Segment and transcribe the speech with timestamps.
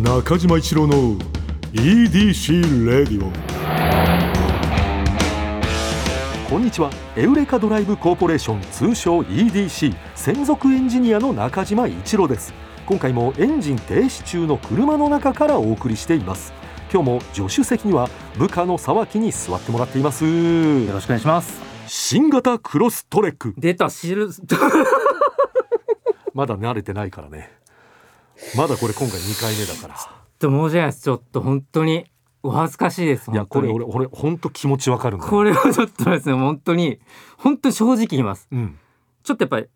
[0.00, 1.16] 中島一郎の
[1.72, 3.32] EDC レディオ
[6.50, 6.90] こんにちは。
[7.16, 12.52] エウレカドライブコーポレーション通称 EDC 専属エンジニアの中島一郎です。
[12.84, 16.52] 今回もエンジン停止中の車の中からお送りしています。
[16.92, 20.26] 今日も助手席には部下の沢木に座ってもらっています。
[20.26, 21.58] よろしくお願いします。
[21.86, 23.54] 新型クロストレック。
[23.56, 24.28] 出た知る。
[26.34, 27.50] まだ慣れてないからね
[28.56, 29.94] まだこれ今回2回目だから。
[30.38, 31.02] と申し訳ないです。
[31.02, 32.06] ちょっと本当に
[32.42, 37.00] お恥ずかしいですいやこれ俺俺本当気持ちわかるこれはちょっとですね本当に
[37.38, 38.48] 本当に正直言います。
[38.52, 38.78] うん。
[39.24, 39.66] ちょっとやっぱり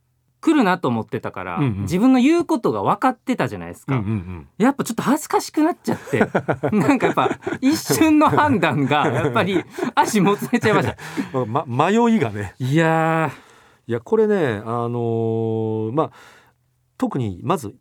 [0.41, 1.81] 来るなと思ってたから、うんうん。
[1.83, 6.21] 自分の言うことが分かってたじゃないですか、うんうんやっぱちょっと恥ずかしくなっちゃって
[6.71, 10.89] なんかやっぱ一瞬の判断がやっぱり足もつれちゃいまし
[11.33, 11.39] た。
[11.39, 12.55] う んま迷いがね。
[12.59, 13.31] いや
[13.87, 16.11] いやこれねあのーまあ
[16.99, 17.75] 特にまず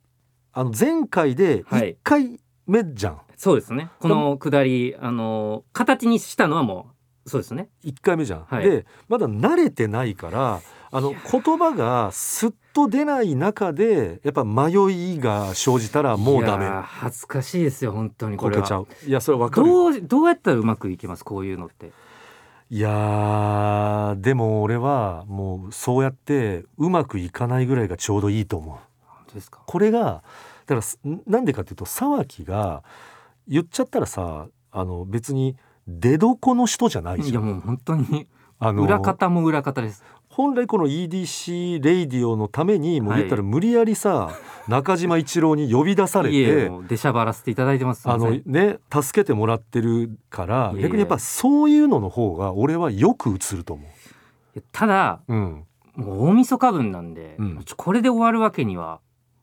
[0.59, 1.93] あの前回ではい。
[1.93, 3.89] 1回目じゃん、ーそうですね。
[3.99, 6.91] この下りあの形にしたのはも
[7.25, 7.69] うそうですね。
[7.85, 8.69] 1回目じゃん、はい。
[8.69, 10.59] でまだ慣れてないから
[10.91, 14.71] あの言葉がすっと出ない中でやっぱ迷
[15.13, 16.67] いが生じたらもうダメ。
[16.67, 18.63] 恥ずかしいですよ本当にこれは。
[18.63, 18.87] こけちゃう。
[19.07, 19.67] いやそれわかる。
[19.67, 21.93] どうどうやったらうまくいけますこういうのって？
[22.69, 29.33] いやーでも俺はもうそうやってうまくいかないぐらいがちょうどいいと思う。
[29.33, 29.61] ですか？
[29.65, 30.23] これが
[30.69, 32.83] だからすなんでかっていうと沢木が
[33.47, 35.55] 言っちゃったらさあの別に
[35.87, 37.43] 出床の人じゃないじゃん。
[37.43, 38.27] いやもう本当に
[38.59, 40.03] あの裏方も裏方です。
[40.27, 44.29] 本来この EDC レイディオのためにもう言ったら無理やりさ、
[44.67, 48.07] 中島一郎に呼び出されて出しゃばらせていただいてます。
[48.07, 53.83] あのね助けてもらってるから逆にやっぱそういうのの方が俺はよく映ると思
[54.71, 55.33] ただう。
[55.33, 57.65] うん、もう大晦日分なんで、うん。
[57.75, 58.99] これで終わるわけには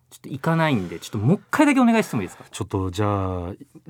[0.09, 2.45] ちょっといかないんでちょっともう一回だけお願いしてもいいですか？
[2.49, 3.09] ちょっとじゃあ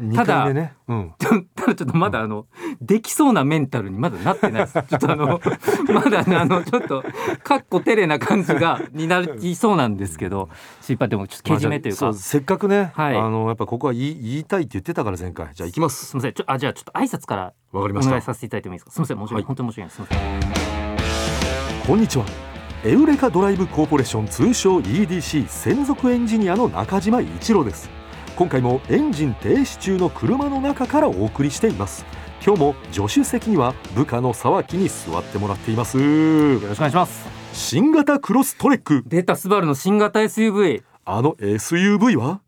[0.00, 0.72] 2ただ回目ね。
[0.88, 1.14] うん。
[1.54, 2.46] ただちょっとまだあの、
[2.80, 4.72] できそうなメンタルにまだなってないです。
[4.72, 5.40] ちょっとあの
[5.92, 7.04] まだねあのちょっと
[7.44, 10.48] かっこ照れな感じがになりそうなんですけど
[10.80, 13.16] 心配でもちょっとけじめというか、まあせっかくね、はい。
[13.16, 15.50] あのやっぱここは言い言いたいって言ってたから前回。
[15.52, 16.06] じゃあ行きます。
[16.06, 16.32] すみません。
[16.32, 18.10] ちょあじゃあちょっと挨拶からおわかりました。
[18.12, 18.90] 願いさせていただいてもいいですか？
[18.92, 19.44] すみません申し訳はい。
[19.44, 20.14] 本当に申し訳ないす。
[20.14, 21.86] みません。
[21.86, 22.55] こんにちは
[22.86, 27.90] エウレカドライブコーポレーション通称 EDC 専属エンジニアの中島一郎です。
[28.36, 32.06] 今回もエンジン停止中の車の中からお送りしています。
[32.40, 35.98] 今日も助手席には部下の沢木に座ってもらっています。
[35.98, 37.26] よろしくお願いします。
[37.52, 39.02] 新型クロストレック。
[39.04, 42.40] 出たスバルの新型 SUV あの SUV は？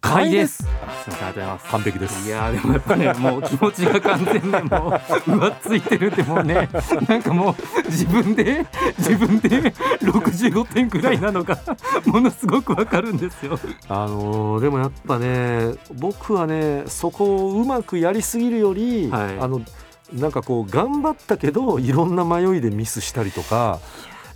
[0.00, 6.68] 買いですあすみませんありがとうございます完璧ですいやーでもやっぱねもう気持ちが完全にもう浮ついてるってもうね
[7.08, 7.54] なんかもう
[7.90, 8.64] 自分で
[8.98, 9.48] 自分で
[10.02, 11.58] 65点くらいなのが
[12.06, 13.58] ものすごくわかるんですよ。
[13.88, 19.60] あのーでもやっぱね僕はねそこをうまくやりすぎるより、はいあの
[20.12, 23.78] なんかこう頑張ったけどいろんな迷いでミスしたりとか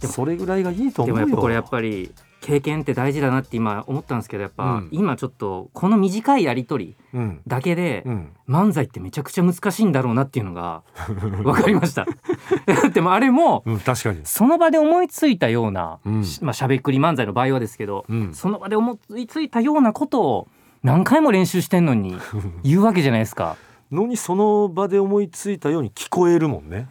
[0.06, 1.26] それぐらいがいいとで思うよ。
[1.28, 2.12] もやっぱこれやっぱり
[2.42, 12.04] 経験って大事だなって今思ったんですけどやっぱ、うん今ちょっとこの短いやり取りうんだけで、うん、漫才ってめちゃくちゃ難しいんだろうなっていうのが 分かりました。
[12.04, 14.20] だってもうあれもうん、確かに。
[14.24, 20.48] その場で思いついたような、うんしまあしゃべくり漫才の場合はですけど、うん、その場で思いついたようなことを
[20.82, 22.16] 何回も練習してんのに
[22.64, 23.56] 言うわけじゃないですか。
[23.92, 26.88] のにその場で思いついたように聞こえるもんね。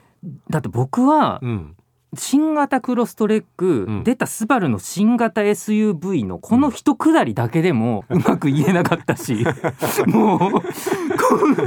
[0.49, 1.75] だって僕はうん、
[2.13, 9.45] 新型クロストレック、うん出たスバルの新型 SUV のこの一くだりだけでもうまく言えなかったし、
[10.07, 11.63] もうこんな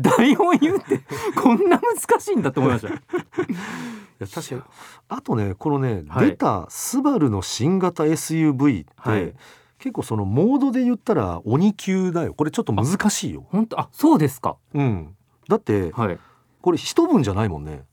[0.00, 1.00] 台本言うって
[1.40, 2.88] こんな難しいんだと思いました。
[2.88, 2.96] い
[4.18, 4.62] や確かに
[5.08, 9.32] あとねこのね、はい出たスバルの新型 SUV って、はい
[9.78, 13.46] 結構そのモードで言ったら鬼級だよこれちょっと難しいよ。
[13.50, 13.78] 本当？
[13.78, 14.56] あそうですか。
[14.74, 15.14] うん、
[15.48, 16.18] だってはい。
[16.62, 17.84] これ一文じゃないもんね。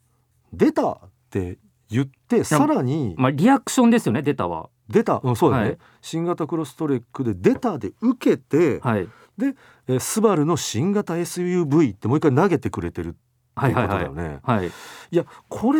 [0.53, 0.99] 出たっ
[1.29, 1.59] て
[1.89, 4.69] 言ってさらにまあリアクションですよね出たは。
[4.89, 9.07] 出た、うん、そうだね、はい新型クロストレックで出たで受けて、はい
[9.39, 13.17] えースバルの新型 SUV ってもう一回投げてくれてるって
[13.55, 14.29] はいいうはいはいことだよ。
[14.31, 14.39] ね。
[14.43, 14.67] はい。
[14.67, 14.71] い
[15.11, 15.79] やこれ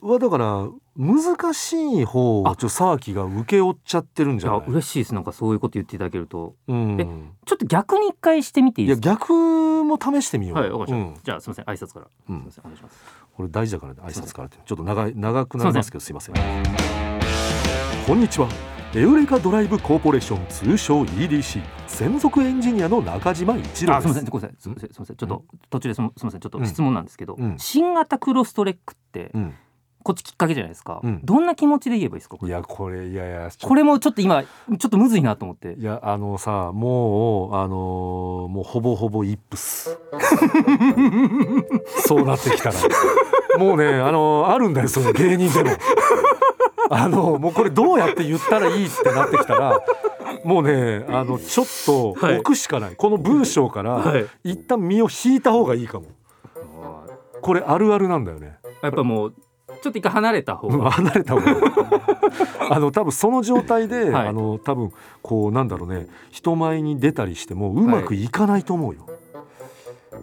[0.00, 4.68] はだから難しい方をあちょっと沢木が請け負っちゃってるんじいやゃない？
[4.68, 5.14] 嬉しいです。
[5.14, 6.54] なんかそういうこと言っていただけると。
[6.68, 7.00] うん。
[7.00, 7.04] え
[7.46, 9.14] ちょっと逆に一回してみていいいやですか？
[9.14, 10.58] 逆も試してみよう。
[10.58, 11.14] はいわかりまうん。
[11.22, 11.64] じゃあすみません。
[11.64, 12.06] 挨拶から。
[12.28, 12.38] うん。
[12.38, 12.64] すみません。
[12.64, 13.04] お願いします。
[13.36, 14.58] これ大事だからね挨拶からって。
[14.64, 16.34] ちょっと長い長くなりますけどすいません。
[18.06, 18.48] こんにちは。
[18.92, 23.90] エウレカドライブコーポレーション通称 EDC 専属エンジニアの中島一郎です。
[23.92, 24.24] あすみません。
[24.24, 24.56] ごめんなさい。
[24.60, 24.90] すみません。
[24.90, 25.16] すみません。
[25.16, 26.40] ちょっと途中ですみません。
[26.40, 26.66] ちょっとうん。
[26.66, 27.56] 質問なんですけど、うん。
[27.58, 29.54] 新型クロストレックってうん
[30.02, 31.20] こっちきっかけじゃないですか、うん。
[31.22, 32.36] どんな気持ちで言えばいいですか？
[32.36, 35.74] こいれやこれいやいやこれもちょっと今ちょっとむずいなと思って。
[35.74, 39.98] いやあのさもうあのーもうほぼほぼイップス。
[42.06, 42.74] そうなってきたら。
[43.58, 45.70] もうねあのーあるんだよその芸人でも。
[46.92, 49.80] あのもうこれどうやって言ったらいいってなってきたら
[50.44, 52.34] もうねあのちょっとはい。
[52.38, 54.26] 置くしかない、この文章からはい。
[54.44, 56.06] 一旦身を引いた方がいいかも。
[57.42, 58.58] これあるあるなんだよね。
[58.82, 59.34] やっぱもう
[59.82, 60.90] ちょっと一回離れた方うんが。
[60.90, 61.50] 離れた方が。
[61.50, 61.58] い い
[62.70, 64.28] あの多分その状態で、はい。
[64.28, 64.92] あの多分
[65.22, 66.06] こうなんだろうね。
[66.30, 69.06] 人前に出たりしてもうまくいかないと思うよ、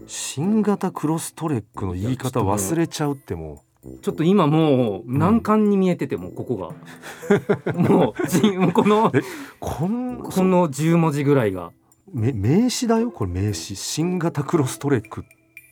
[0.07, 3.63] 新型クロストレックの言い方忘れちゃうっても
[4.01, 7.73] ちょっと今もう難関に見えててもうここが。
[7.73, 9.21] もうじもうこの え
[9.59, 11.71] こんこの10文字ぐらいが。
[12.13, 13.11] め名詞だよ？
[13.11, 13.75] これ名詞。
[13.75, 15.23] 新型クロストレックっ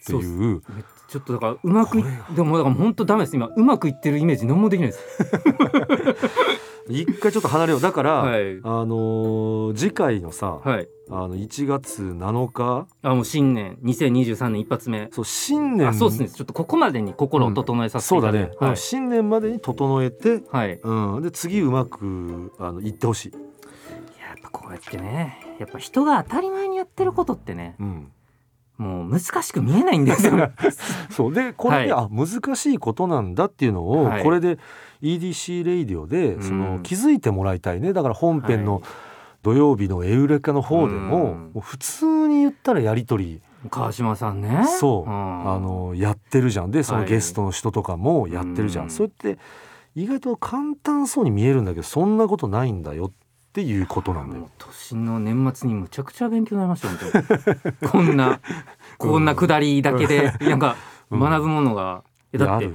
[0.05, 0.61] ていう。
[0.75, 2.01] めちょっとだからうまく
[2.35, 3.35] でもだから本当ダメです。
[3.35, 5.03] 今うまくいってるイメージ何もできないです。
[6.89, 7.81] 一回ちょっと離れよう。
[7.81, 8.59] だから、はい。
[8.63, 10.87] あのー次回のさ、はい。
[11.09, 12.87] あの1月7日？
[13.01, 13.77] あもう新年。
[13.83, 15.09] 2023年一発目。
[15.11, 15.87] そう新年。
[15.87, 16.29] あそうですね。
[16.29, 23.31] ちょっとここまでに心を整えさせてそだね、いうただいて、あのはい、新年までに整えてはい、いうん、で次うまくあの言ってほしい、
[24.19, 25.39] ややっぱこうやってね。
[25.59, 27.75] やっぱ人が当たり前にやってることってね。
[27.79, 28.11] うん、
[28.77, 30.51] もう難しく見えないんですよ。
[31.09, 31.33] そう。
[31.33, 34.23] でこれで、はあ難しいことなんだっていうのを、はい。
[34.23, 34.59] これで
[35.01, 36.83] EDC レイディオでその、うん。
[36.83, 37.93] 気づいてもらいたいね。
[37.93, 38.81] だから本編の
[39.43, 41.51] 土曜日のエウレカの方でも,、うん。
[41.51, 44.65] もう普通に言ったらやり取り、川島さんね。
[44.65, 45.51] そう、ん。
[45.51, 46.71] あのやってるじゃん。
[46.71, 47.09] でそのはい。
[47.09, 48.89] ゲストの人とかもやってるじゃん、うん。
[48.89, 49.37] それって
[49.95, 53.11] 意外と簡単そうに見えるんだけどそんなことないんだよっ
[53.55, 54.49] ていうことなんだよ。
[54.57, 56.81] 年の年末にむちゃくちゃ勉強になりまし
[57.81, 58.41] たこんな
[58.99, 60.75] こんな下りだけで なんか
[61.09, 61.19] うん。
[61.21, 62.03] 学ぶものが、
[62.33, 62.69] えだって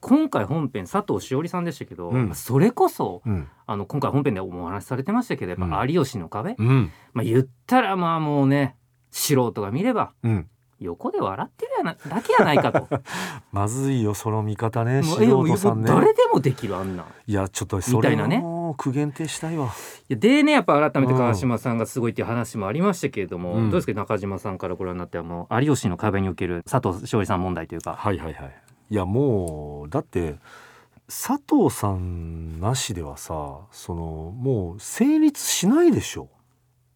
[0.00, 2.34] 今回本編佐藤しおりさんでしたけど、うん。
[2.34, 3.48] それこそうん。
[3.66, 5.90] あの今回本編でお話しされてましたけどやっぱうん。
[5.90, 6.90] 有吉の壁、うん。
[7.12, 8.74] まあ言ったらまあもうね
[9.12, 10.48] 素人が見ればうん、
[10.80, 12.88] 横で笑ってるやなだけやないかと。
[13.52, 15.88] まずいよその見方ね素人さんね。
[15.88, 17.04] 誰でもできるあんな。
[17.04, 19.66] んいやちょっとそれみたいなねも苦言呈したいわ。
[20.08, 23.70] いやでねやっぱ改めて川島さんがすごいっていう話もありましたけれども、うん。
[23.70, 27.94] どうですか中島さんからご覧になってはもう有吉の壁における佐藤勝利さん問題というか。
[27.94, 28.62] はいはいはい。
[28.90, 30.36] いやもうだって
[31.08, 36.28] 佐藤さんなしではさそのもう成立しないでしょ。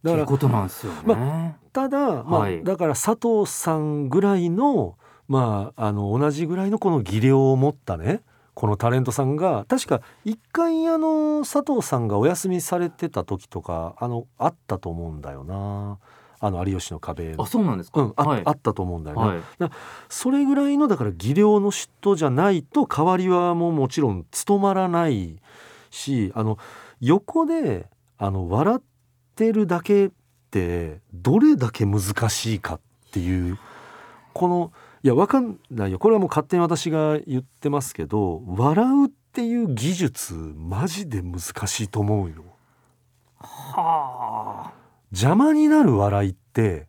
[0.03, 1.57] だからことなんですよね。
[1.73, 2.65] ただ、まあはい。
[2.65, 4.97] だから佐藤さんぐらいの
[5.29, 8.23] まああの同じぐらいのこの技量を持ったね
[8.61, 15.99] このタレントさんが確か一回あの佐藤さんがお休みされてた時とかあのあったと思うんだよな
[16.41, 18.03] あの有吉の壁あそうなんですか？
[18.03, 19.71] うんあ,、はいあったと思うんだよね、はい。
[20.11, 25.41] それぐらいのだから技量の人じゃないと代わりはもうもちろん務まらない
[25.89, 26.59] しあの
[27.01, 28.83] 横であの笑っ
[29.37, 30.11] てるだけっ
[30.51, 32.81] てどれだけ難しいかっ
[33.11, 33.59] ていう
[34.35, 34.71] この
[35.02, 42.44] いやわかんないよこれはもう勝手に私が言ってますけど笑うっていう技術マジで難しいと思うよ。
[43.38, 44.73] は
[45.11, 46.87] 邪魔になる笑いって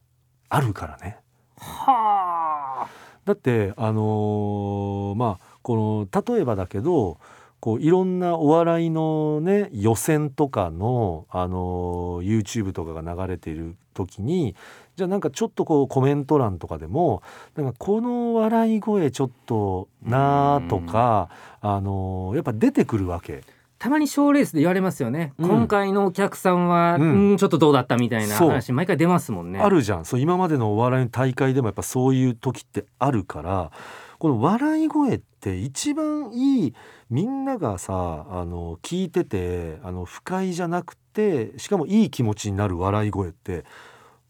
[0.49, 1.19] あるからね。
[1.57, 2.87] あはあ。
[3.23, 7.17] だってあのーまあこの例えばだけど
[7.61, 14.55] こういろんなお笑いのね予選とかの、あのー YouTube とかが流れている時に
[14.95, 17.21] じゃあなんかちょっとこうコメント欄とかでも
[17.55, 21.29] なんかこの笑い声ちょっとなーとか、
[21.61, 23.43] あのーやっぱ出てくるわけ。
[23.77, 25.49] たまに賞レースで言われますよね、うん。
[25.49, 29.59] 今回のお客さんは、ううんん、ちょっとどうだったみたいな話毎回出ますもんね。
[29.59, 30.05] あるじゃん。
[30.05, 33.71] そう今までのお笑いの大会でもやっぱそういう時ってあるから
[34.19, 36.73] この笑い声って一番いい
[37.09, 43.65] みんながさあの聞いててあの不快じゃなくてしかもいい気持ちになる笑い声って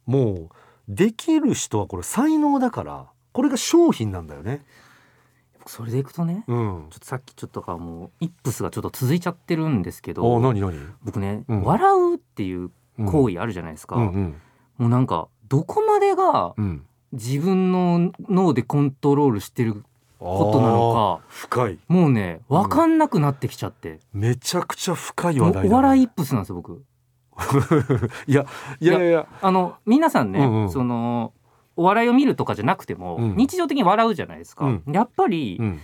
[0.05, 0.49] もう
[0.87, 4.65] できる人はこれ才能だからこれが商品なんだよね。
[5.67, 11.63] それでいくとねうん、ちょっとさっきちょっとかもうイップスがちょっと続いちゃってるんですけおど何何、僕ね、うん。
[11.63, 14.07] 笑うっていううん行為あるじゃないですか、うん。
[14.07, 14.41] うん。
[14.79, 19.83] もうなんかどこまでがうん、自分の脳でコントロールしてる
[20.21, 21.25] ことなのか。
[21.27, 21.79] 深い。
[21.87, 26.83] もうね分かんなくなってきちゃって、めちゃくちゃ深い話題だ、ね、お笑いイップスなんですよ僕。
[28.27, 28.45] いや
[28.79, 29.27] いやいやいや。
[29.41, 30.69] あの皆さんね、うんうん。
[30.69, 31.33] その
[31.75, 33.35] お笑いを見るとかじゃなくても、うん。
[33.35, 34.83] 日常的に笑うじゃないですか、うん。
[34.91, 35.79] やっぱり、うん。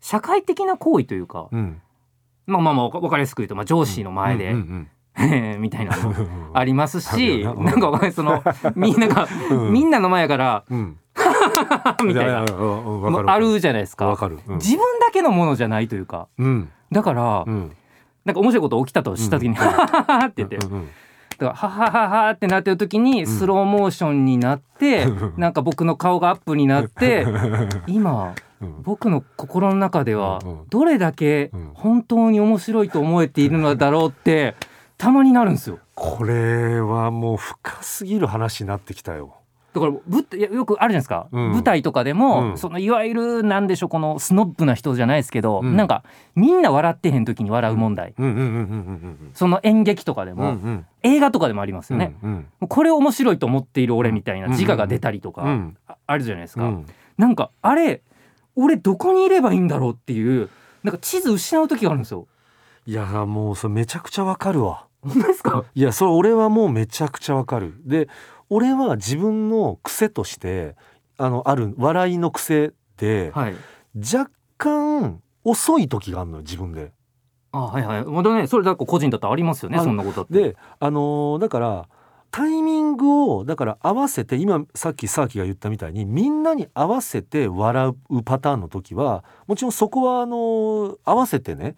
[0.00, 1.82] 社会的な行為というか、うん。
[2.46, 4.88] まあまあまあ分かりやすく言うと、まあ、上司の前で、うん
[5.58, 6.14] みたいなの
[6.54, 7.52] ありますしな。
[7.54, 8.42] なんかその
[8.76, 9.72] みんなが、うん。
[9.72, 11.09] みんなの前やからうん「は
[12.04, 12.44] みたいな。
[13.32, 14.06] あるじゃないですか。
[14.56, 16.28] 自分だけのものじゃないというか。
[16.38, 16.70] うん。
[16.92, 17.72] だから、うん。
[18.24, 19.64] なんか面白いこと起きたとした時に「うん。
[19.64, 20.72] はははは」って言って、だか
[21.40, 27.26] ら「はははは」ってなってる時にスローモーションになって、う んなんか僕の顔がアップになって
[27.86, 28.82] 今うん。
[28.82, 31.70] 僕の心の中ではどれだけうん。
[31.74, 34.54] 本当に面白いと思えているのだろうって
[34.98, 35.78] たまになるんですよ。
[35.94, 39.39] これはもう深すぎる話になってきたよ。
[39.72, 41.52] だからぶよくあるじゃないですか、うん。
[41.52, 42.58] 舞台とかでも、うん。
[42.58, 45.76] そのいわゆるなんでしょうこのスノブな人じゃないですけど、うん。
[45.76, 46.02] なんか
[46.34, 48.14] みんな笑ってへん時に笑う問題、
[49.34, 50.86] その演劇とかでうんも、うん。
[51.02, 55.76] 映画とかでもありますよね、うんもうこれ面白いと思っている俺みたいな自我が出たりとか、うん。
[55.86, 56.86] ああるじゃないですか、うん。
[57.16, 58.02] なんかあれ
[58.56, 60.48] 俺どこにいればいいんだろうっていう
[60.82, 62.26] なんか地図失う時があるんですよ。
[62.86, 64.86] いやもうそれめちゃくちゃわかるわ。
[65.04, 65.64] ですか？
[65.74, 67.74] いやそれ俺はもうめちゃくちゃわかる。
[67.84, 68.08] で
[68.50, 70.76] 俺は自分の癖として
[71.16, 73.54] あのある笑いの癖ではい
[73.96, 76.92] 若干遅い時があるのよ自分で。
[77.52, 80.34] あはいはいまだねそれだと個人だったらありますよねあそんなことだって。
[80.52, 81.88] であのーだから
[82.30, 91.74] タイミングをだから合わせて今さっきサーキが言ったみたいにみんなに合わせて笑うパターンの時はもちろんそこはあのー合わせてね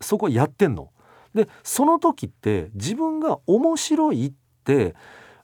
[0.00, 0.90] そこはやってんの。
[1.34, 4.32] でその時って自分が面白いっ
[4.64, 4.94] て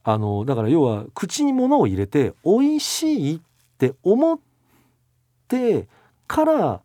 [0.04, 3.40] あのだから要は口に物を入れて美味しいっ
[3.78, 4.38] て思っ
[5.48, 5.86] て
[6.26, 6.80] から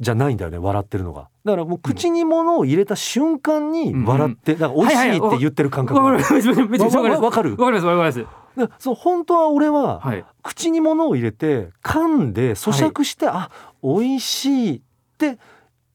[0.00, 1.28] じゃないんだよね笑ってるのが。
[1.44, 7.50] だからもう口に物を入れた瞬間に笑って、だから美味しいって言ってる感覚わなのかりますめちゃくちゃわかりますわかる？
[7.52, 8.26] わかりますわかります。
[8.56, 10.24] だそう本当は俺ははい。
[10.42, 13.50] 口に物を入れて噛んで咀嚼して、あ
[13.82, 14.80] 美味しいっ
[15.16, 15.38] て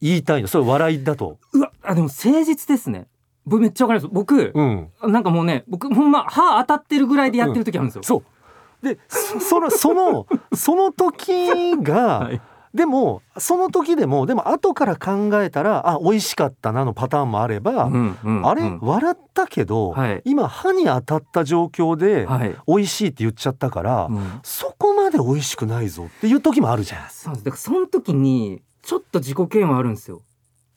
[0.01, 0.47] 言いたいの。
[0.47, 1.37] それ笑いだと。
[1.53, 3.07] うわあでも誠実ですね
[3.45, 4.13] 僕めっちゃわかります。
[4.13, 8.85] 僕、うん、なんかもうね僕ほんま歯当たってるぐらいでやってる時あるんですよ、そう。
[8.85, 12.41] でそそのその その時が、はい。
[12.73, 20.21] でもその時でもでも後から考えたらあ美味しかったなのパターンもあれば、うんうんあれ、うん笑ったけど、はい。
[20.25, 24.39] 今歯に当たった状況で、はい、美味しいって言っちゃったから、うん。
[24.41, 27.09] そこまで美味しくないぞっていう時もあるじゃん。
[27.09, 27.45] そうです。
[27.45, 30.21] だからその時にちょっと自己嫌悪あるんですよ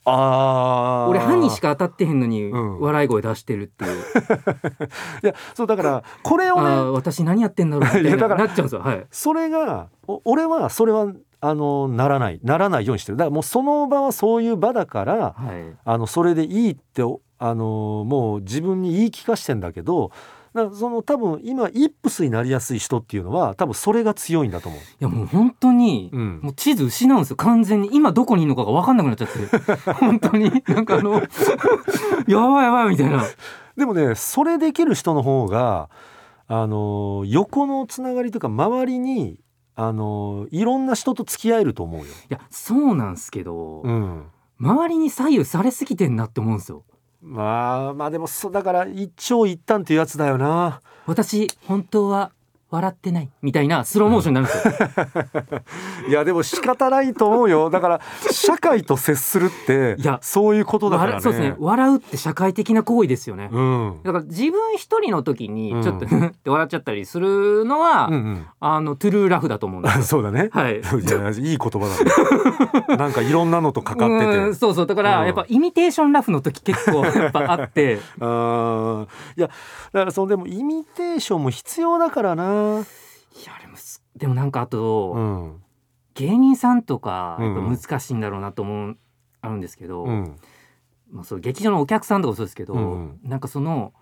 [0.08, 2.80] あ俺歯にしか当たってへんのにうん。
[2.80, 4.00] 笑い声出してるっていう、
[5.24, 8.80] いやそうだからこれをね私何やってんだろうみたいな なっちゃうんですよ。
[8.82, 9.06] はい。
[9.10, 13.18] それがお俺はそれはあのならないならないようにしてる。
[13.18, 15.76] だからもうその場はそういう場だからはい。
[15.84, 20.10] あのそれでいいっておあのもう自分に言い聞かしてんだけど
[20.56, 24.80] だからその多分今イップスになりやすい人っていうのは多分それが強いんだと思う。
[24.80, 26.40] いやもう本当に、うん。
[26.42, 27.36] もう地図失うんですよ。
[27.36, 30.50] 完全に今どこにいるのかが分かんなくなっちゃって 本当に。
[30.66, 31.20] なんかあの
[32.26, 33.22] やばいやばいみたいな。
[33.76, 35.90] でもねそれできる人の方が
[36.48, 39.38] あの横のつながりというか周りに
[39.74, 42.06] あのいろんな人と付き合えると思うよ。
[42.06, 44.24] いやそうなんですけど、うん。
[44.58, 46.84] 周りに左右されすぎてんなって思うんですよ
[47.26, 50.80] まあまあでもそだから一長一短っていうやつだよな。
[51.06, 52.30] 私本当は
[52.68, 57.70] 笑ってないみたいなスローモーションになるんですよ いやでも仕方ないと思うよ。
[57.70, 61.16] だから社会と接するっていやそういうことだからね。
[61.16, 64.00] 笑そうですね笑うって社会的な行為ですよね、うん。
[64.02, 68.46] だから自分一人の時にうんちょっとって笑っちゃったりするのは、うんうん。
[68.58, 70.50] あのトゥルーラフだと思うんですよ そうだね。
[70.52, 71.78] はいいや いい言葉
[72.88, 72.96] だね。
[72.96, 74.54] なんかいろんなのとかかっててうん。
[74.54, 79.04] そうそうだからうんやっぱイミテーションラフの時結構やっぱあってあー
[79.36, 79.48] いや
[79.92, 82.55] だからそのでもイミテーションも必要だからな。
[83.42, 85.62] いやでもすでもなんかあと、うん。
[86.14, 88.98] 芸人さんとかやっぱうん難しいんだろうなと思う、
[89.42, 90.36] あるんですけど、うん。
[91.10, 93.92] まあ、そう劇場のお客さんとかもそうですけど、うんなんかその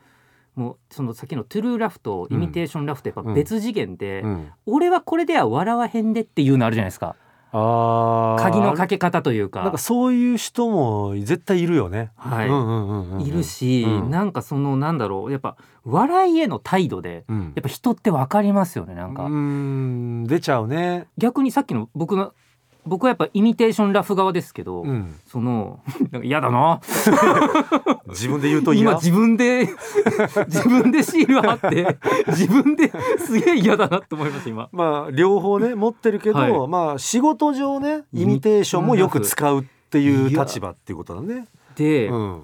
[0.55, 4.53] もうそのさっきのトゥルーラフとイミテーションラフってやっぱ別次元で、うん。
[4.67, 7.17] 俺はこれでは笑わへんでっていうのあるじゃないですか。
[7.55, 9.63] 鍵のかけ方というか。
[9.63, 12.11] なんかそういう人も絶対いるよね。
[13.21, 13.31] い。
[13.31, 14.11] るし、うん。
[14.11, 17.53] なんかそのなんだろうやっぱ笑いへの態度でうん。
[17.55, 21.07] やっぱ人って分かりますよねなんか、うん出ちゃうね。
[21.17, 22.33] 逆にさっきの僕の
[22.87, 25.15] 僕はやっぱイミテーションラフ側ですけど、うん。
[25.27, 25.81] その
[26.13, 26.81] なんか嫌だな
[28.09, 28.83] 自分で言うと嫌。
[28.83, 29.69] 今自分で
[30.49, 31.99] 自分でシール貼って
[32.29, 34.69] 自分ですげえ嫌だなと思います今。
[34.73, 41.47] まあ両方ね持ってるけど、はいまあ仕事上ねイミテーションもよく使うっていう立場っていうことだね。
[41.77, 42.43] で、うん。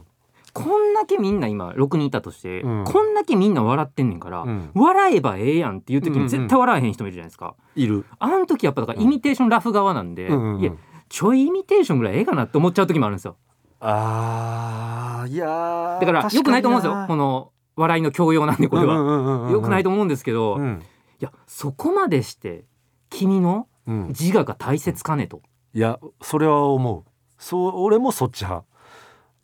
[0.53, 2.85] こんだけみんな今6人いたとして、うん。
[2.85, 4.71] こんだけみんな笑ってんねんから、うん。
[4.75, 7.55] 笑えばええやんっていう時うんうんに絶対笑えへん人もいるじゃないですか。
[7.77, 8.05] いる。
[8.19, 10.61] あの時やっぱだからイミテーションラフ側なんで、うんうんうん。
[10.61, 10.73] いや
[11.09, 13.37] ちょいイミテーションぐらいええかなって思っちゃう時もあるんですよ。
[13.81, 19.49] ああいやーだから良くないと思うんですよこのの笑いの教養なんでこれは。
[19.51, 20.83] 良くないとと思うんですけど、いうん。
[21.19, 22.65] やそこまでして
[23.09, 25.43] 君のうん、自我が大切かねと。
[25.75, 27.11] いやそれは思う。
[27.39, 28.67] そう俺もそっち派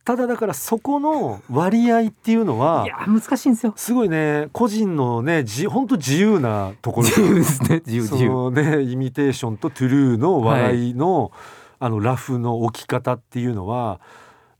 [0.06, 3.75] ただだからそこの割合っていうのはいや難しいんですよ。
[3.75, 8.30] すごいね個人のねじ本当自由なところ自由ですね自由そ自由。
[8.30, 11.32] のねイミテーションとトゥルーの笑いの、
[11.80, 14.00] あのラフの置き方っていうのは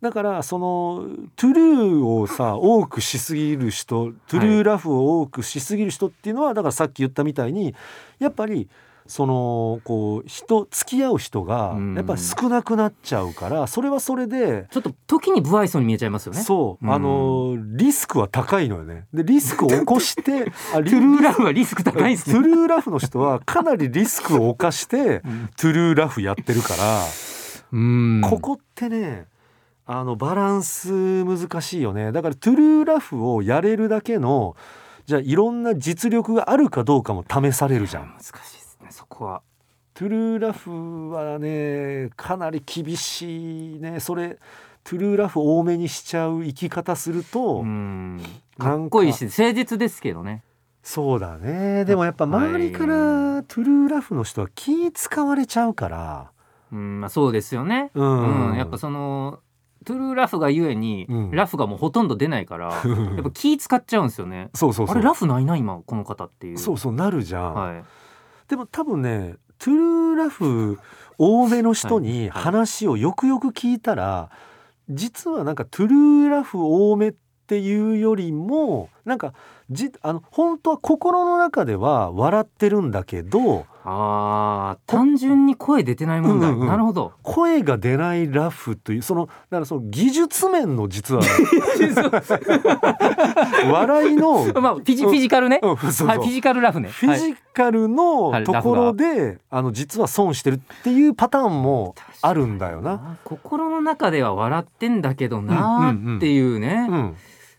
[0.01, 7.73] だからそのトゥルーをさ多くしすぎる人トゥルーラフを多くしすぎる人っていうのはだからさっき言ったみたいに
[8.19, 8.69] やっぱり
[9.09, 16.41] そのこう人付き合う人がうんやっぱり少なくなっちゃうからそれはそれでちょっと時に不愛想に見えちゃいますよね。
[16.41, 19.07] そう、うんあのリスクは高いのよね。
[19.13, 20.23] でリスクを起こして
[20.73, 22.35] トゥルーラフはリスク高いですね。
[22.35, 27.01] トゥルーラフの人はかなりリスクを冒してうんトゥルーラフやってるから、
[27.73, 29.27] うんここってね
[29.87, 34.57] あのバランス難しいよねだからトゥルーラフをやれるだけの
[35.07, 38.15] じゃあいろんな実力があるかどうかも試されるじゃん。
[38.17, 38.56] 難しい
[38.87, 39.43] ねそこは。
[39.95, 44.39] トゥルーラフはねかなり厳しいねそれ
[44.85, 48.21] トゥルーラフ多めにしちゃう生き方すると、うん
[48.59, 50.43] かっこいいし誠実ですけどね。
[50.83, 56.31] そうだねでもやっぱ周りからトゥルーラフの人は気使われちゃうから。
[56.73, 57.91] うんまあそうですよね。
[57.95, 59.41] うんうんやっぱその
[59.85, 62.81] トゥルーラフがゆえに、うんラフがもうほとんど出ないからや
[63.21, 64.51] っぱ気使っちゃうんですよね。
[64.55, 66.59] そうそうそうあれラフないな今この方っていう。
[66.59, 67.85] そうそうなるじゃん、はい。
[68.49, 70.79] でも多分ねトゥルーラフ
[71.19, 74.31] 多めの人にはい話をよくよく聞いたら、
[74.91, 77.15] 実はなんかトゥルーラフ多めっ
[77.47, 79.33] ていうよりもなんか
[79.71, 87.13] じあの本当は心の中では笑ってるんだけどああ単純に声出てない問題、うんうんうんなるほど。
[87.23, 91.23] 声が出ないラフというそのだからその技術面の実は
[93.73, 95.61] 笑いの、まあフィジフィジカルね。
[95.63, 96.89] うんそうそうはいフィジカルラフね。
[96.89, 102.93] フィジカルのはいところで、あの実は損してるっていうパターンもあるんだよな。
[102.93, 106.89] あ心の中では笑ってんだけどなうんうんうんーっていうね。
[106.91, 107.15] うん、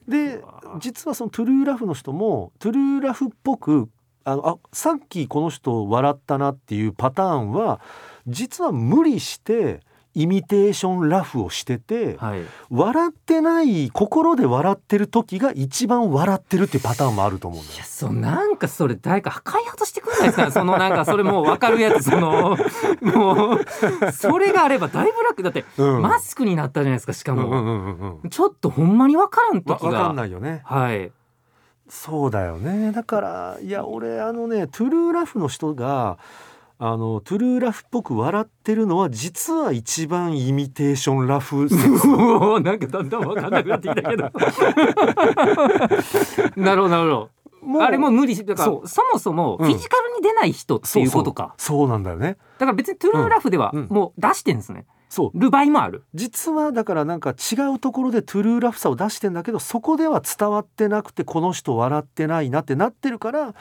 [0.07, 0.41] で
[0.79, 3.89] 実はそのトゥルーラフの人もトゥルーラフっぽく
[4.23, 7.79] あのあさっきこの人笑ったなっていうパターンは
[8.27, 9.81] 実は無理して
[10.17, 12.41] イミテーションラフをしてて、はい。
[12.71, 17.75] 笑ってない心で笑ってる時が一番笑ってるっていうパターンもあると思うんだよ。
[17.75, 17.85] いや。
[17.85, 20.51] そうなんかそれ誰か開発してくんないですか。
[20.51, 22.57] そのなんかそれもう分かるやつその
[23.01, 25.43] もうそれがあればだいぶ楽。
[25.43, 26.01] だって、うん。
[26.01, 29.89] マスクになったじゃないですかしかも、うんうんうんうんちょっとほんまに分からんわ時が。
[29.89, 30.61] わかんないよね。
[30.65, 31.11] はい。
[31.89, 32.91] そうだよね。
[32.91, 36.17] だからいや俺あのねトゥルーラフの人が
[36.79, 41.67] あのトゥルーラフっぽく笑ってるのは実は一番イミテーションラフ
[42.61, 44.29] なんかだんだん分かんなくなってきたけど。
[46.55, 47.29] なるほどなるほ
[47.63, 48.35] もどあれもう無理。
[48.35, 51.87] しだからそそもそもフィジカルに出ない人っていうことか、そうそう。
[51.87, 52.37] そうなんだよね。
[52.59, 53.79] だから別にトゥルーラフではうん。
[53.81, 53.87] うん。
[53.89, 55.39] もう出してんですね、そう。
[55.39, 56.03] る場合もある。
[56.13, 63.55] 実はだからなんか違うところでトゥルーラフさを出してんだけどそこでは伝わってなくてこの人笑ってないなってなってるから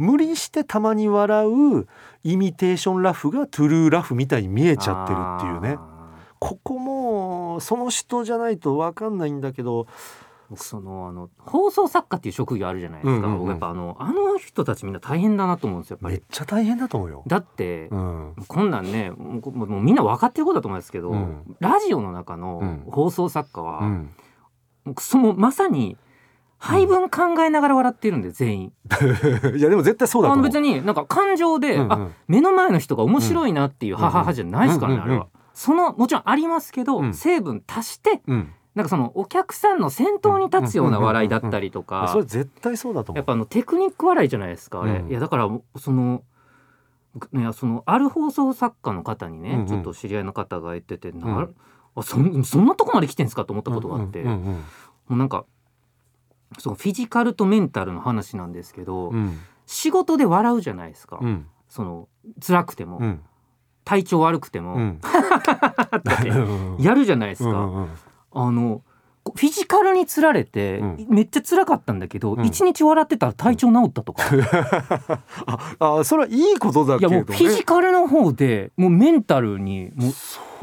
[0.00, 1.86] 無理してたまに笑う
[2.24, 5.76] イミテーションラフがトゥルーラフみたいに見えちゃってるっていうね。
[5.78, 5.90] あ
[6.38, 9.86] ここもその人じゃないと分かんないんだけど。
[10.48, 17.22] 僕そのあの放送作家っていう職業あるじゃないですか、うんうんやっぱあのあの人たちみんな大変だなと思うんですよめっちゃ大変だと思うよ。
[17.28, 18.34] だって、うん。
[18.48, 21.56] こんなんねもうもうみんな分かってることだと思うんですけど、うん。
[21.60, 22.84] ラジオの中うのん。
[22.90, 24.10] 放送作家は、うん、
[24.98, 25.96] そのまさに
[26.60, 28.72] 配分考えながら笑ってるんで全員、
[29.56, 30.44] いやでも絶対そうだと思う。
[30.44, 31.92] 別になんか感情で、うんうん。
[31.92, 34.02] あ目の前の人が面白いなっていう、うん。
[34.02, 35.26] はははじゃないですからね、うんうんうんあれは。
[35.54, 37.14] そのもちろんありますけど、うん。
[37.14, 43.20] 成分足してうん、なんかそのお客さんの先頭に立つような笑いだったりとか、それ絶対そうだと思う。
[43.20, 45.08] やっぱあのテクニック笑いじゃないですかあれ、うん。
[45.08, 46.22] いやだからその
[47.14, 49.66] 僕ねそのある放送作家の方にね、うんうん。
[49.66, 51.54] ちょっと知り合いの方が言ってて、なうん。
[51.96, 54.64] あそんそんなとこまで来てんすかと思ったことがあって、もうんうん
[55.10, 55.46] うなんか
[56.58, 59.38] そのフィジカルとメンタルの話なんですけど、うん。
[59.66, 61.46] 仕事で笑うじゃないですか、うん。
[61.68, 62.08] その
[62.44, 63.20] 辛くても、うん。
[63.84, 65.00] 体調悪くても、うん。
[66.78, 67.88] やるじゃないですか、うんうん
[68.32, 68.82] あの
[69.34, 71.06] フィジカルにつられて、うん。
[71.10, 72.44] めっちゃ辛かったんだけどうん。
[72.44, 74.24] 一、日笑ってたら体調治ったとか、
[75.78, 77.16] ああそれはいいことだいけどね。
[77.18, 80.12] やもうフィジカルの方でもうメンタルにもう。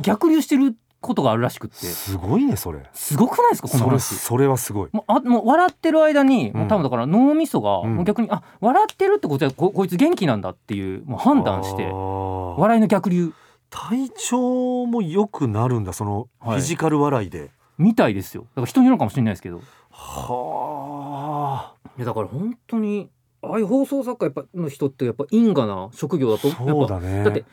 [0.02, 2.84] 逆流してることがあるらしくってすごいねそれ。
[2.94, 4.16] すごくないですかこのそれ話。
[4.16, 4.90] それはすごい。
[4.92, 13.34] もうあもう笑ってる間に、うんもう多分だから脳みそがうんもう逆に、あ笑ってるってことはここいつ元気なんだっていうもう判断して笑いの逆流
[13.70, 17.52] 体調も良くなるんだそのフはいィジカル笑いで。
[17.78, 21.92] みたいですよだから人によるかもしれないですけどはあ。
[21.98, 23.10] いやだから本当に
[23.42, 27.46] ああいう放送作家やっぱの人ってやっぱ因果な職業だとそうやっぱだねだって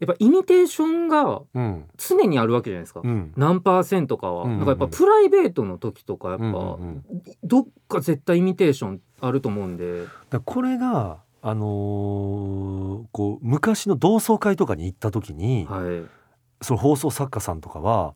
[0.00, 1.84] やっぱイミテーションがうん。
[1.96, 3.32] 常にあるわけじゃないですか、うん。
[3.36, 4.60] 何パーセントかは、うんうんうん。
[4.60, 7.04] だからやっぱプライベートの時とかやっぱ、うんうんうん。
[7.44, 10.06] どっか絶対イミテーションあると思うんで。
[10.30, 16.02] だこれがあのーこう昔の同窓会とかに行った時に、はい。
[16.62, 18.14] その放送作家さんとかは、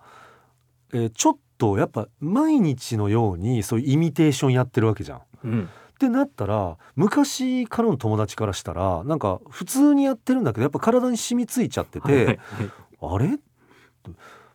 [0.92, 5.20] えーちょっとやっぱ毎日のようにそういうイミテーションやってるわけじゃん。
[5.44, 5.68] うん
[6.04, 12.38] ってなったら昔からの友達からしたらなんか普通にやってるんだけどやっぱ体に染みついちゃってて、
[13.00, 13.38] あれ？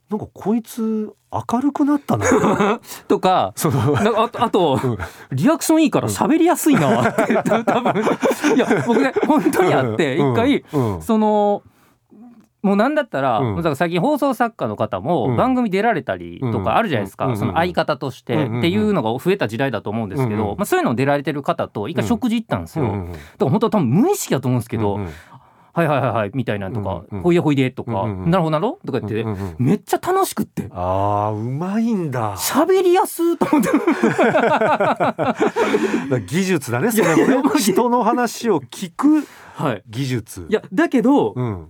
[0.10, 2.80] なんかこいつ明るくなったな。
[3.08, 4.98] とかそのあとあと、うん。
[5.32, 8.04] リアクションいいから喋りやすいなって多分。
[8.56, 10.96] いや僕ね本当にあって一回、うん。
[10.96, 11.02] うん。
[11.02, 11.64] その
[12.62, 13.56] もうなんだったら、うん。
[13.56, 15.04] だから最近放送作家の方うん。
[15.04, 17.38] も番組出られたりとかあるじゃないですか、うん。
[17.38, 18.60] その相方としてうん。
[18.60, 22.86] っていうのが増えた時代だと思うんですけど、まあ、そういうの出られてる方と一回食事行ったんですよ。
[22.86, 22.98] だか
[23.46, 25.02] ら本当は多分無意識だと思うんですけど「うん。
[25.04, 25.10] うん。
[25.72, 27.18] はいはいはいはい」みたいなんとかうん。
[27.18, 28.24] うん「ほいでほいで」とか「うん。
[28.24, 28.32] うん。
[28.32, 29.32] なるほどなるほど」とか言って、うん。
[29.32, 29.56] うん。
[29.66, 32.36] めっちゃ楽しくってあーうまいんだ。
[32.36, 33.70] 喋りやすーと思って。
[36.28, 37.60] 技術だねそれもね。
[37.60, 39.84] 人の話を聞くはい。
[39.88, 40.46] 技術。
[40.50, 41.68] いやだけど、うん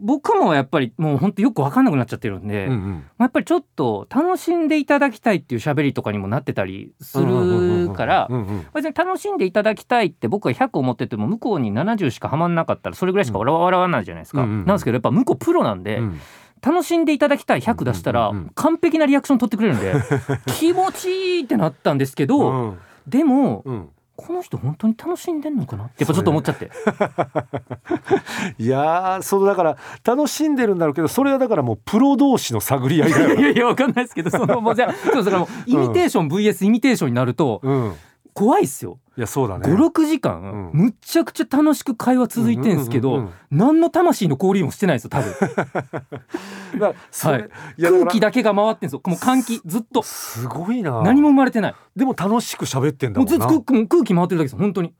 [0.00, 3.04] 僕もやっぱりもう本当よく分かんなくなっちゃってるんで、うんうん。
[3.18, 8.28] まあやっぱりちょっと楽しんでいただきたいっていう喋りとかにもなってたりするから
[8.74, 14.42] 別に楽しんでいただきたいって僕は100思ってても向こうに70しかはまんなかったらそれぐらいしか笑わないじゃないですか。
[14.42, 14.66] うんうんうん。
[14.66, 16.20] なんですけどやっぱ向こうプロなんで、うん。
[16.62, 19.92] 楽しんでいただきたい100出したら完璧なリアクション取ってくれるんで
[20.58, 22.78] 気持ちいいってなったんですけど、うん。
[23.06, 25.84] でもうんこの人本当に楽しんでんのかな？
[25.86, 26.70] ってやっぱちょっと思っちゃって。
[28.58, 37.94] いやーそうだから楽しんでるんだろうけどそれはだからもうプロ同士の探り合いだ いよやいやわかんないですけどそのもうじゃあそうだからもうイミテーション VS イミテーションになるとうん
[38.34, 38.98] 怖いっすよ。
[39.16, 39.68] いやそうだね。
[39.68, 40.80] 56時間、うん。
[40.84, 43.34] むっちゃくちゃ楽しく会話続いてんですけど、うんうんうんうん。
[43.50, 45.32] 何の魂の交流もしてないですよ多分。
[46.82, 47.48] はい。
[47.80, 49.02] 空気だけが回ってんですよ。
[49.04, 50.02] もう換気ずっと。
[50.02, 51.02] すごいな。
[51.02, 51.74] 何も生まれてない。
[51.94, 54.92] でも楽しく喋ってんだもうんずっと空空気回ってるだけです本当に。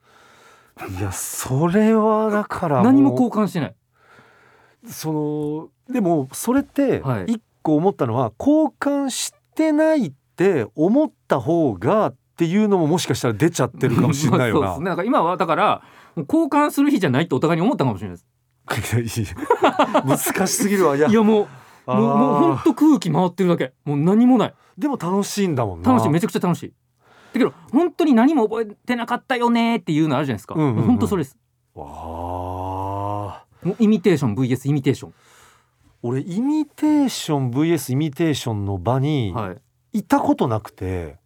[0.97, 3.75] いやそれはだからう何も交換してない。
[4.87, 7.25] そのでもそれってはい。
[7.33, 14.75] 一個思ったのは、交換してないって思った方がっていうのももしかしたら出ちゃってるかもしれないよまあな。
[14.75, 14.89] そうですね。
[14.89, 15.81] だから今はだから
[16.17, 19.35] 交換する日じゃないってお互いに思ったかもしれないです。
[20.05, 21.47] 難しすぎるわいやいやもう
[21.85, 23.73] もうもう本当空気回ってるだけ。
[23.85, 24.53] もう何もない。
[24.77, 25.91] でも楽しいんだもんな。
[25.93, 26.09] 楽しい。
[26.09, 26.73] めちゃくちゃ楽しい。
[27.33, 30.83] だけど本当に何も覚えてなかったよねっていうのあるじゃないですか、うんうんうん。
[30.83, 31.37] 本当それです。
[31.75, 33.45] わあ。
[33.63, 35.13] もうイミテーション VS イミテーション。
[36.01, 39.57] 俺イミテーション VS イミテーションの場にはい。
[39.99, 41.17] いたことなくて、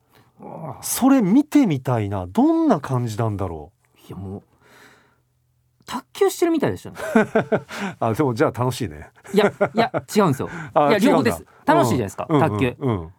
[0.82, 2.28] それ見てみたいな。
[2.28, 3.72] どんな感じなんだろ
[4.08, 4.44] いやもう
[5.86, 6.96] 卓球してるみたいでしたね。
[7.00, 7.66] う
[8.06, 9.10] あでもじゃあ楽しいね。
[9.34, 10.50] いやいや違うんですよ。
[10.74, 11.46] あいや両方です。
[11.66, 12.90] 楽しいじゃないですか、うん卓球、うん。
[12.90, 13.14] うん。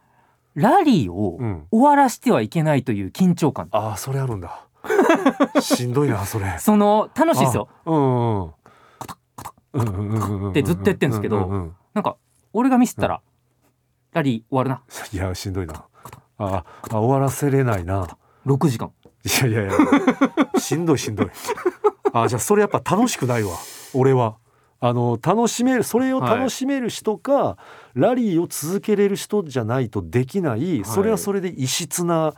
[0.54, 1.66] ラリーをうん。
[1.70, 3.68] 終わらしてはいけないという緊張感。
[3.72, 4.66] あそれあるんだ。
[5.60, 6.56] しんどいなそれ。
[6.58, 7.68] その楽しいですよ。
[7.84, 8.54] あうん
[9.72, 10.50] うんうん。
[10.50, 12.16] ってずっとやってんですけどうんうんうんなんか
[12.52, 13.20] 俺がミスったら、
[14.12, 15.84] ラリー終わるないやしんどいな
[16.40, 18.08] ああ終わらせれないな。
[18.46, 18.90] 6時間。
[19.24, 20.58] いやいやいや。
[20.58, 21.26] しんどいしんどい。
[22.14, 23.50] あじゃあそれやっぱ楽しくないわ。
[23.94, 24.36] 俺は。
[24.82, 27.58] あの楽しめるそれを楽しめる人か、
[27.92, 32.32] ラリーを続けれる人じゃないとできない、それはそれで異質な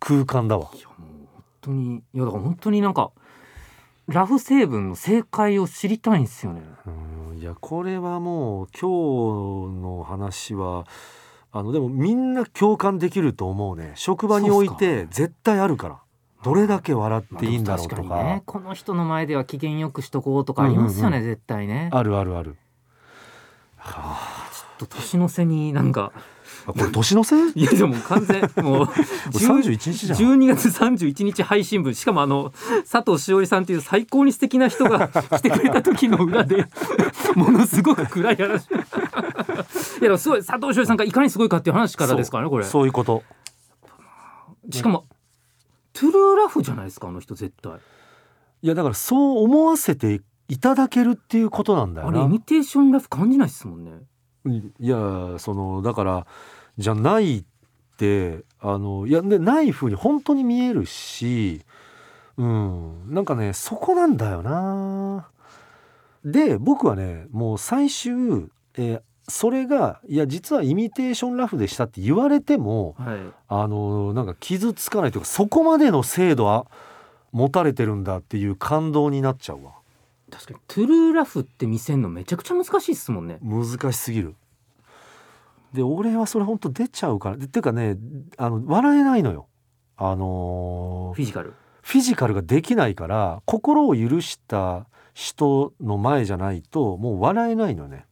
[0.00, 0.70] 空間だわ。
[0.74, 0.98] いやもう
[1.32, 3.12] 本当にいやだから本当になんか
[4.08, 6.62] ラフ成分の正解を知りたいんですよね。
[6.86, 6.90] う
[7.34, 10.84] んいやこれはもう今日の話は
[11.58, 13.92] あのでもみんな共感できると思うね。
[13.94, 15.98] 職場において絶対あるから。
[16.44, 21.90] どれだけ笑っていいんだろうとか,、まあでも確かにねこの人の前では機嫌よくしとこうとかありますよね、うん絶対ね。
[21.92, 22.56] あるあるある。
[23.84, 26.20] ちょっと年の瀬になんかあ
[26.72, 27.52] これ年のせい？
[27.54, 30.18] いやでも完全 もう31日じゃん。
[30.18, 32.52] 12月31日配信分しかもあの
[32.90, 36.66] 佐藤しおりさんっていう最高に素敵な人が 来てくれた時の裏で
[37.34, 38.66] ものすごく暗い話。
[38.70, 42.64] いやでもすごい佐藤しおりさんがいかにすごいかっていう話からですからねこれ。
[42.64, 43.22] そういうこと。
[44.70, 45.06] しかも
[45.92, 47.72] トゥルーラフじゃないですかあの人絶対。
[48.62, 52.18] いやだからそう思わせていただけるっていうことなんだよな。
[52.20, 53.92] あれイミテーションラフ感じないっすもんね。
[54.80, 56.26] いやそのだから
[56.78, 57.44] じゃないっ
[57.96, 61.62] てあのいやでない風に本当に見えるし
[62.36, 63.12] うん。
[63.12, 65.28] なんかねそこなんだよな。
[66.24, 68.12] で僕はねもう最終、
[68.76, 73.18] えーそれがいや実はイミテーションラフでしたって言われてもはい。
[73.48, 76.66] あのなんか傷つかないというかそこまでの精度は
[77.32, 79.72] 持たれてるんだっていう感動になっちゃうわ。
[80.30, 83.38] 確かにトゥルーラフって見せんのめちゃくちゃ難しいっすもんね。
[83.42, 84.34] 難しすぎる
[85.72, 87.96] で俺はそれほんと出ちゃうからでっていうかね
[88.36, 89.48] あの笑えないのよ。
[89.96, 91.54] あのーフィジカル？
[91.82, 98.06] フィジカルができないから心を許した人の前じゃないともう笑えないのよね。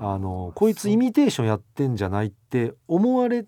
[0.00, 3.44] あのこいつイミテーションやってんじゃないって思われ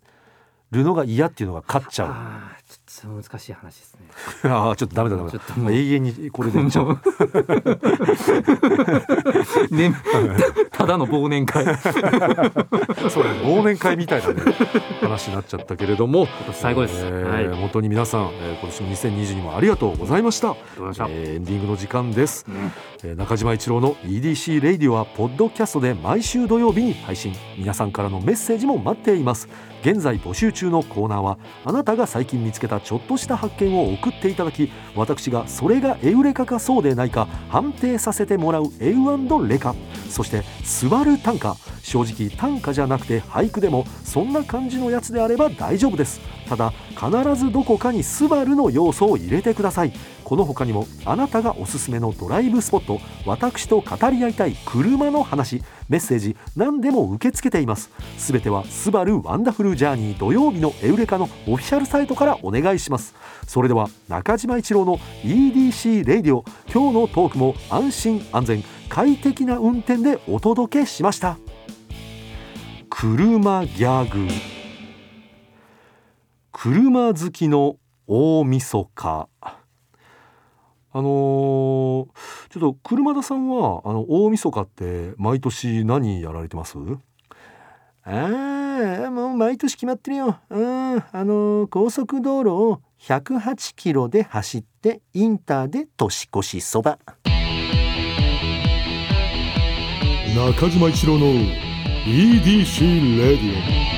[0.70, 2.59] るのが嫌っていうのが勝っちゃう
[3.02, 4.00] あーちょっと難しい話ですね。
[4.50, 5.38] ああちょっとダメだダメだ。
[5.38, 6.98] ちょっともう永遠にこれでいっちゃうも
[9.70, 9.94] うね
[10.70, 11.64] ただの忘年会。
[11.64, 11.76] 今
[13.10, 14.42] そうだね忘年会みたいなね
[15.00, 16.26] 話になっちゃったけれども。
[16.46, 17.48] 年最後です、えーはい。
[17.60, 20.54] 本当に皆さん、えー今年も2022もありがとうございました、
[20.92, 27.34] した、えーエンディングの時間です、ねえー中島一郎の EDC レイディオはポッドキャストで毎週土曜日に配信。
[27.56, 29.48] 皆さんからのメッセージも待っています
[29.82, 39.74] 現在募集中のコーナーはあなたが最近見つけたちょっとした発見を送っていただき私がそれがエウレカかそうでないか判定させてもらうエウレカ。
[40.08, 46.20] そして「座る短歌」正直短歌じゃなくて俳句でもそんな感じのやつであれば大丈夫です。
[46.48, 49.92] ただ必ずどこかに「スバルの要素を入れてください。
[50.24, 55.62] この他にもあなたがおすすめのドライブスポット私と語り合いたい車の話。
[55.90, 57.90] メッセージ何でも受け付けています。
[58.16, 63.14] すべては「スバルワンダフルジャーニー土曜日のエウレカ」のオフィシャルサイトからお願いします。
[63.46, 71.36] それでは中島一郎の EDC レイディオ今日のトークも安心安全快適な運転でお届けしました。
[72.88, 74.28] 車ギャグ。
[76.52, 77.76] 車好きの
[78.06, 79.28] 大晦日。
[80.92, 82.06] あのー
[82.50, 86.76] ちょっと車田さんはあの大晦日って毎年何やられてます？
[88.02, 90.38] ああもう毎年決まってるよ。
[90.50, 96.98] うんあのー高速道路を108キロで走ってインターで年越しそば。
[100.34, 101.26] 中島一郎の
[102.06, 103.89] EDC レディオ